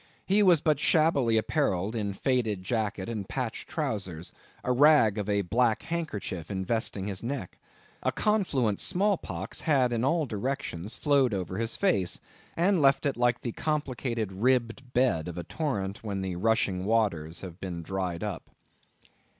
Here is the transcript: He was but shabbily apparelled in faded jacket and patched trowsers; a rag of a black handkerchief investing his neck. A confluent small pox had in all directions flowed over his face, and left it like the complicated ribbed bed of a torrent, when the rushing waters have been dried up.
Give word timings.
He 0.25 0.41
was 0.41 0.61
but 0.61 0.79
shabbily 0.79 1.37
apparelled 1.37 1.95
in 1.95 2.15
faded 2.15 2.63
jacket 2.63 3.07
and 3.07 3.29
patched 3.29 3.69
trowsers; 3.69 4.33
a 4.63 4.71
rag 4.71 5.19
of 5.19 5.29
a 5.29 5.43
black 5.43 5.83
handkerchief 5.83 6.49
investing 6.49 7.05
his 7.05 7.21
neck. 7.21 7.59
A 8.01 8.11
confluent 8.11 8.79
small 8.79 9.15
pox 9.15 9.61
had 9.61 9.93
in 9.93 10.03
all 10.03 10.25
directions 10.25 10.95
flowed 10.97 11.35
over 11.35 11.59
his 11.59 11.75
face, 11.75 12.19
and 12.57 12.81
left 12.81 13.05
it 13.05 13.15
like 13.15 13.41
the 13.41 13.51
complicated 13.51 14.31
ribbed 14.31 14.91
bed 14.91 15.27
of 15.27 15.37
a 15.37 15.43
torrent, 15.43 16.03
when 16.03 16.21
the 16.21 16.35
rushing 16.35 16.83
waters 16.85 17.41
have 17.41 17.59
been 17.59 17.83
dried 17.83 18.23
up. 18.23 18.49